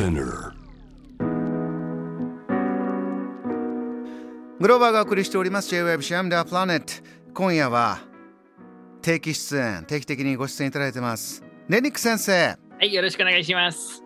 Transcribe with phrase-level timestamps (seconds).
[0.00, 0.54] Spinner.
[4.58, 5.68] グローバーがお送りしております。
[5.68, 7.98] J-Web シアムダープラネット今夜は
[9.02, 11.44] 定期出演定期的にご出演いただいてます。
[11.68, 12.32] レニック先生。
[12.32, 14.02] はい、よろしくお願いします。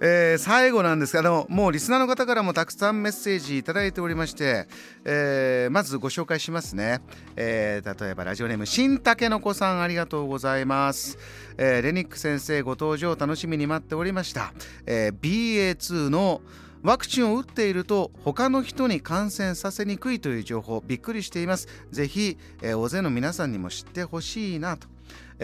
[0.00, 4.66] えー最後なんですけどもうリスナーの方からもたくさんメッセージいただいておりまして、
[5.04, 7.00] えーまずご紹介しますね、
[7.36, 11.18] えー例えばラジオネーム新たけのこさんありがとうございます、
[11.56, 14.52] えーレニック先生ご登場楽しみに待っておりました、
[14.86, 16.42] えー BA2 の
[16.82, 21.68] ワクチンを打っていると他の人に感染させにくいという情報びっくりしています。
[21.92, 24.91] ぜひ、えー大勢の皆さんにも知ってほしいなと。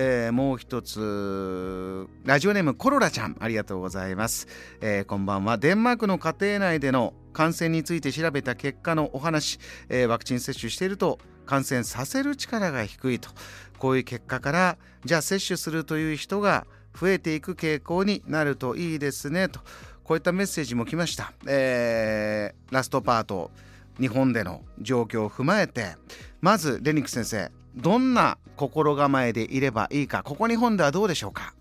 [0.01, 4.47] えーもう一つラジオネームコロラちゃんありがとうございます、
[4.81, 5.59] えーこんばんは。
[5.59, 13.31] デンマークの家庭内での感染について調べた結果のお話、えーワクチン接種していると感染させる力が低いと。
[13.79, 19.59] こういう結果からじゃあ接種するという人が増えていく傾向になるといいですねと。
[20.05, 23.51] こういったメッセージも来ました、えーラストパート。
[23.99, 25.97] 日本での状況を踏まえて
[26.41, 27.51] まずレニック先生。
[27.79, 31.55] どんな心構えでいればいいかここ日本ではどうでしょうか？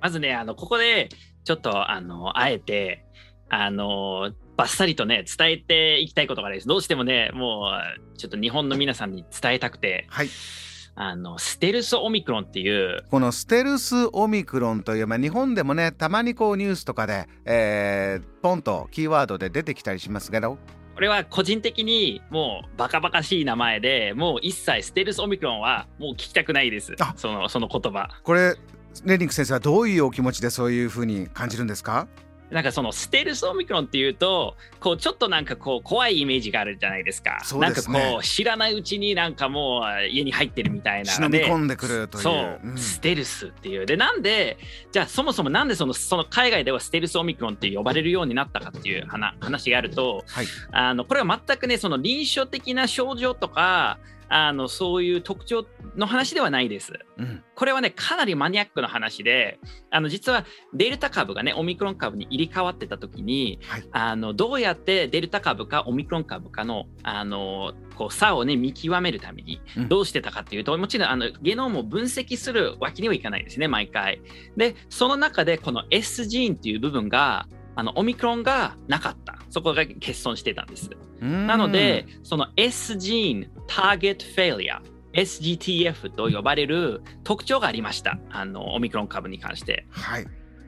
[0.00, 1.08] まずね、あのここで
[1.44, 3.04] ちょっとあのあえて
[3.48, 6.68] あのバッサリとね伝えていきたいことがあるんです。
[6.68, 7.70] どうしてもね、も
[8.12, 10.28] うちょっと日本の皆さんに伝えたくて、はい。
[10.96, 20.56] あのステルスオミクロンっていうこのステルスオミクロンという、まあ、日本でもねたまにこうニュースとかで、えーポンとキーワードで出てきたりしますけど
[20.94, 27.14] これは個人的にもうバカバカしい名前でもう一切ステルスオミクロンはもう聞きたくないですあ。
[27.16, 28.08] そのその言葉。
[28.22, 28.56] これ
[29.04, 32.06] レニック先生はどういうお気持ちでそういうふうに感じるんですか？
[32.50, 37.40] なんかそのステルスオミクロンっていうとこうちょっとなんかこう怖いイメージがあるじゃないですか。
[37.42, 37.98] そうですね。
[37.98, 42.22] なんかこう知らないうちになんかもう家に入ってるみたいな忍び込んでくるという。
[42.22, 42.78] そう、ん。
[42.78, 43.86] ステルスっていう。
[43.86, 44.58] でなんで
[44.92, 50.46] じゃあそもそもなんでそのその海外ではステルスオミクロンって呼ばれるようになったかっていう話話があるとはい。
[50.72, 53.98] あのこれは全くねその臨床的な症状とか
[54.28, 56.92] あのそういう特徴の話ではないです。
[57.18, 74.20] うんこれはねかなりマニアックな話であの実はデルタ株がねオミクロン株に入り替わってた時にはいあのどうやってデルタ株かオミクロン株かのあのこう差をね見極めるためにうんどうしてたかっていうと、もちろんあのゲノムを分析するわけにはいかないですね毎回。
[74.56, 77.46] でその中でこの S ジーンっていう部分が
[77.76, 80.90] あのオミクロンがなかったそこが欠損してたんです。
[81.20, 84.80] うんなので、その S ジーン、Target Failure、
[85.14, 88.18] SGTF と呼ばれる特徴がありました。
[88.30, 89.86] あのオミクロン株に関して。
[89.90, 90.26] はい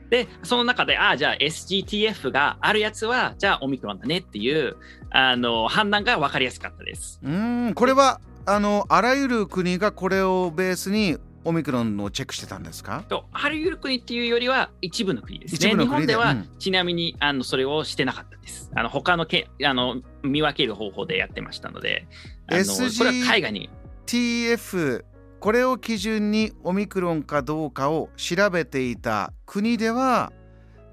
[0.09, 4.77] で、その中で、ああ、じゃあ SGTF があるやつは、じゃあオミクロンだねっていう
[5.09, 7.19] あの判断が分かりやすかったです。
[7.23, 13.03] うんこれはあのあらゆる国がこれをベースにオミクロンをチェックしてたんですか？
[13.07, 15.75] とあらゆる国っていうよりは一部の国ですね。
[15.75, 18.71] 日本では、うんちなみにあのそれをしてなかったです。
[18.75, 22.07] あの他のけあの見分ける方法でやってましたので、
[22.47, 23.69] あの SG これは海外に
[24.05, 25.03] TF
[25.39, 30.33] これを基準にオミクロンかどうかを調べていた国では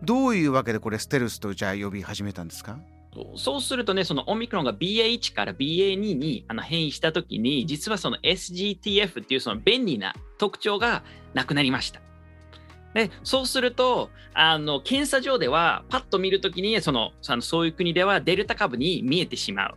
[0.03, 2.78] どういうわけでこれステルスとじゃあ呼び始めたんですか？
[3.36, 12.00] そうするとね、そのオミクロンが BA1 から BA2 にあの変異したときに、実はその SGTF っていうその便利な特徴がなくなりました。
[12.94, 19.74] でそうするとあの、検査上ではパッと見るときにそのあのそういう国ではデルタ株に見えてしまう。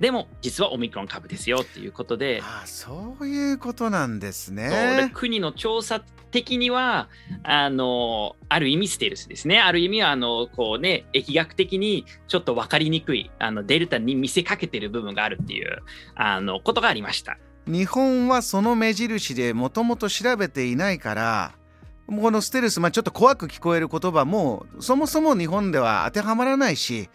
[0.00, 5.10] でも実はオミクロン株ですよっていうことで、ああそういうことなんですね。
[5.14, 6.00] 国の調査
[6.30, 7.08] 的には
[7.42, 9.60] あのある意味ステルスですね。
[9.60, 15.82] ある意味はあのこうね疫学的にちょっと分かりにくいあのデルタに見せかけてる部分があるっていう
[16.14, 17.38] あのことがありました。
[17.66, 21.52] 日本はその目印でもともと調べていないから
[22.06, 27.10] このステルス、まあ、ちょっと怖く聞こえる言葉もそもそも日本では当てはまらないし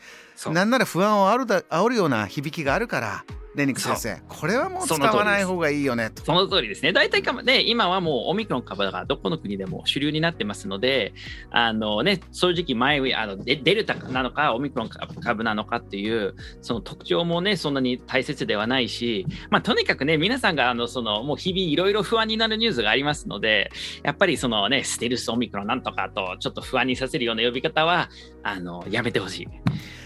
[0.52, 6.24] なんなら不安をあるだ煽るような響きがあるからレニック先生これはもう使わない方がいいよねと。
[6.26, 6.92] その通りですね。
[6.92, 11.14] 大体かもね、今はもうオミクロン株がどこの国でも主流になってますので、
[11.52, 23.70] あのね、正直前あのデデルタなのかオミクロン株なのかっていう、その特徴もね、そんなに大切ではないし、まあとにかくね、皆さんがあのそのもう日々いろいろ不安になるニュースがありますので、
[24.02, 28.10] やっぱりそのね、ステルスオミクロンなんとかとちょっと不安にさせるような呼び方は、
[28.42, 29.48] あのやめてほしい。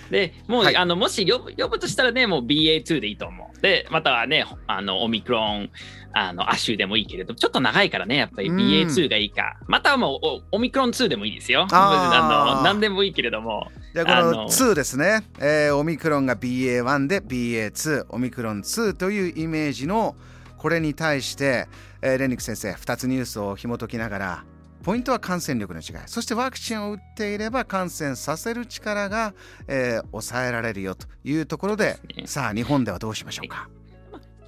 [0.09, 0.75] でもう、はい。
[0.75, 3.61] あのもし呼ぶ呼ぶとしたらね、もう BA2 でいいと思う。
[3.61, 5.69] で、またはね、あのオミクロン、
[6.13, 8.57] あのアッシュでもいいけれど、ちょっと長いからね、やっぱりうん。
[8.57, 10.19] BA2 がいいか、またはもう
[10.53, 11.67] おオミクロン2でもいいですよ。
[11.71, 20.15] あの何でもいいけれども、じゃあこの2ですね、えーオミクロンが BA1 で BA2 オミクロン2というイメージの
[20.57, 21.67] これに対して、
[22.01, 24.43] えーレニック先生2つニュースを紐解きながら
[24.87, 29.33] ポイントは感染力の違いそしてワクチンを打っていれば感染させる力が、
[29.67, 33.67] えー、抑えられるよというところで、ね、さあ日本ではどうしましょうか？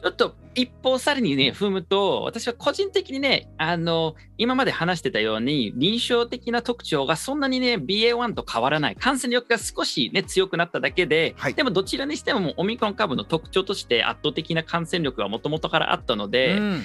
[0.02, 8.96] ちょっと一方さらにね、踏むと、私は個人的にね、あの、今まで話してたように、臨床的な特徴がそんなにね、BA.1 と変わらない。
[8.96, 16.84] 感染力が少しね、強くなっただけで、はい、でもどちらにしてもオミクロン株の特徴として圧倒的な感染力がもともとからあったので、うん、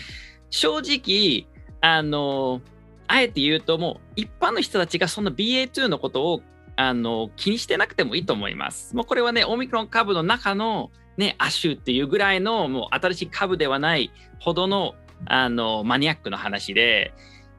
[0.51, 1.47] 正直、
[1.83, 2.63] あの、
[3.07, 6.43] あえて言うと、もう一般の人たちがその BA.2 のことを
[6.77, 8.97] あの気にしてなくてもいいと思います。
[8.97, 14.11] もうこれはね、オミクロン株の中の、ね、亜種っていうぐらいのもう新しい株ではない
[14.41, 14.95] ほどの
[15.27, 17.15] あのマニアックな話で、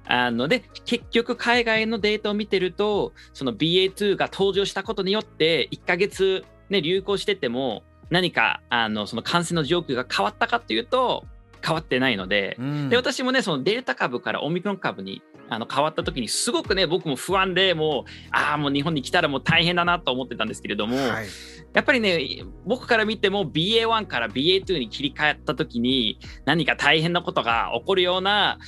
[0.08, 11.26] あので結局海外のデータを見てるとその BA.2 が登場したことによって1ヶ月、ね、流行してても何かあのその感染の状況が変わったかっていうと
[11.66, 21.28] 変わってないのでうん、で私もねそのデルタ株からオミクロン株にあの変わった時にすごくね僕も不安でもうああもう日本に来たらもう大変だなと思ってたんですけれども、はい、
[21.74, 28.60] やっぱりね僕から見ても BA.1 から BA.2 に切り替えた時に何か大変なことが起こるような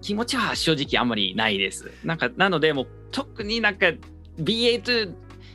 [0.00, 1.90] 気持ちは正直あんまりないです。
[2.04, 3.86] なんかなのでもう特になんか
[4.38, 5.14] BA.2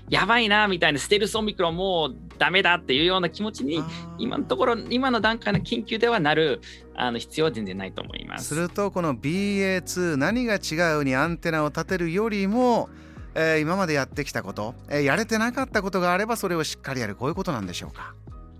[0.09, 3.83] やばいなみたいなステルスオミクロンもうダメだっていうような気持ちに
[4.17, 6.61] 今のところ今の段階の緊急ではなる
[6.95, 8.45] あの必要は全然ないと思います。
[8.45, 12.89] するとこの BA2 何が違うにアンテナを立てるよりも、
[13.35, 17.15] えー、今までやってきたこと、えー、やれてなかったことがあればそれをしっかりやる。
[17.15, 18.15] こういうことなんでしょうか。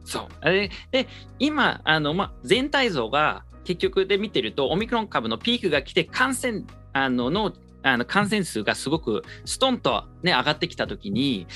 [0.06, 0.46] そう。
[0.46, 1.08] でで
[1.40, 6.64] 今あの、ま、全体像が結局で見てるとオミクロン株のピークが来て感染
[6.94, 11.48] あののあの感染数がすごくストンと、ね、上がってきたときに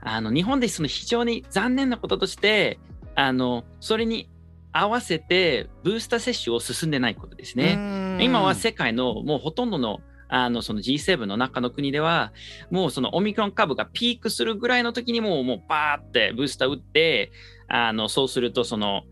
[0.00, 2.78] あの日本でその非常に残念なこととして
[3.14, 4.30] あのそれに
[4.72, 8.18] 合わせてブースター接種を進んでないことですね。
[8.22, 10.00] 今は世界のもうほとんどの
[10.34, 12.32] あのその G7 の中の国では
[12.70, 17.32] もうそのオミクロン株がピークするぐらいの時にももうバーってブースター打って
[17.68, 19.02] あのそうするとその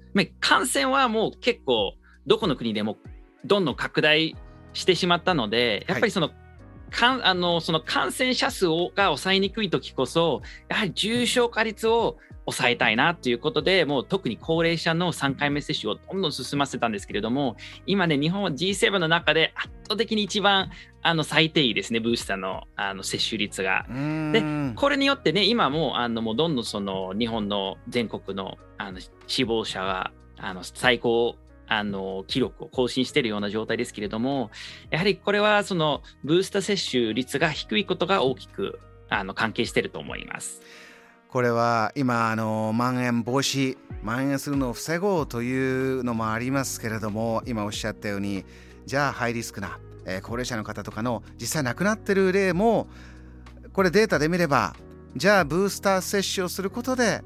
[0.40, 1.92] 感染はもう結構
[2.26, 2.96] どこの国でも
[3.44, 4.34] どんどん拡大
[4.72, 6.30] してしまったのでやっぱりその
[6.90, 17.56] かんあのその感染者数が抑えにくい時こそやはり重症化率を抑えたいなということでもう特に高齢者の3回目接種をどんどん進ませたんですけれども
[17.86, 20.70] 今ね日本は G7 の中で圧倒的に一番
[21.02, 23.86] あの最低位ですねブースターのあの接種率が。
[24.32, 24.42] で
[24.74, 31.36] これによってね今もあのもうどんどんその日本の全国のあの死亡者があの最高
[31.70, 34.50] あの記録を更新しているような状態ですけれども、
[34.90, 40.60] やはりこれはそのブースター接種率が低いことが大きくあの関係していると思います。
[41.28, 48.44] これは今あのまん延防止蔓延するのを防ごうというのもありますけれども今おっしゃったように
[48.84, 52.88] じゃあハイリスクな、えー、高齢者の方とかの実際亡くなってる例も
[53.72, 54.74] これデータで見れば
[55.14, 57.22] じゃあブースター接種をすることで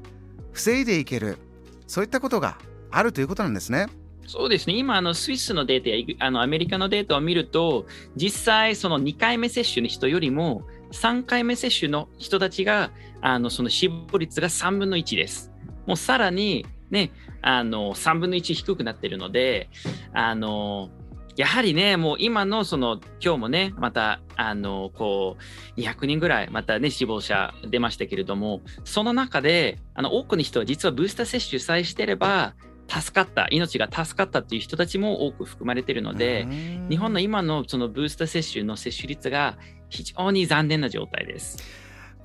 [0.51, 1.39] 防いでいける
[1.87, 2.59] そういったことが
[2.91, 3.87] あるということなんですね。
[4.27, 7.85] そうですね、今、あのスイスのデータやあのアメリカのデータを見ると、
[8.15, 12.91] 実際、その2回目接種の人よりも、3回目接種の人たちが、
[13.21, 15.51] あのその死亡率が3分の1です。
[15.85, 17.11] もうさらに、ね、
[17.41, 19.69] あの3分の1低くなっているので、
[20.13, 20.89] あの
[21.35, 25.37] やはりね、もう今のその今日もね、またあのこ
[25.77, 32.55] う200人ぐらいまたね死亡者出ましたけれども、その中であの多くの人は実はブースター接種さえしてれば
[32.87, 36.47] 助かった命が助かったっていう人たちも多く含まれているので
[36.89, 39.57] 日本の今のそのブースター接種の接種率が
[39.89, 41.57] 非常に残念な状態です。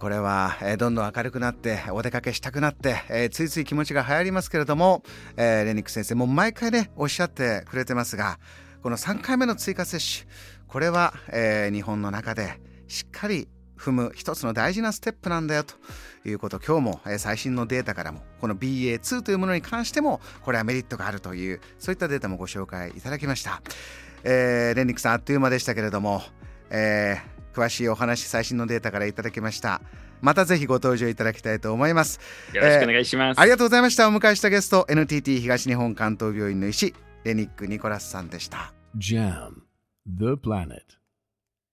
[0.00, 5.02] これは、えー、どんどん明るくなってお出かけしたくなって、えー、ついつい気持ちが流行りますけれども、
[5.36, 8.38] えー、レニック先生も毎回ねおっしゃってくれてますが
[8.82, 10.26] この3回目の追加接種
[10.68, 13.46] これは、えー、日本の中でしっかり
[13.80, 15.74] 踏む一つの大事なステップなんだよと
[16.28, 23.62] いうこと今日も、え最新のデータからもこの BA2 というものに関してもこれはメリットがあるというそういったデータもご紹介いただきました、
[24.22, 26.22] えー、レンリックさんあっという間でしたけれども、
[26.68, 29.80] えー、詳しいお話最新のデータからいただきました。
[30.20, 32.20] またぜひご登場いただきたいと思います。
[32.52, 34.06] よろしくお願いします、えー、ありがとうございました。
[34.06, 36.94] お迎えしたゲスト NTT 東日本関東病院の医師
[37.24, 38.74] レニック・ニコラスさんでした。
[38.98, 39.62] JAM
[40.06, 40.99] The Planet